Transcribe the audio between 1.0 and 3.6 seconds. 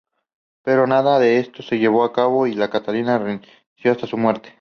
de esto se llevó a cabo, y Catalina reinó